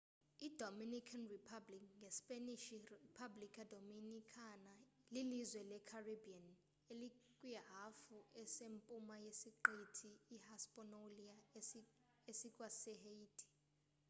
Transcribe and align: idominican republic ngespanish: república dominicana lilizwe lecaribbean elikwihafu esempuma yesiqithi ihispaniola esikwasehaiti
idominican 0.47 1.23
republic 1.35 1.83
ngespanish: 2.01 2.67
república 3.01 3.61
dominicana 3.73 4.73
lilizwe 5.13 5.61
lecaribbean 5.71 6.47
elikwihafu 6.91 8.15
esempuma 8.41 9.15
yesiqithi 9.25 10.11
ihispaniola 10.35 11.35
esikwasehaiti 12.31 13.45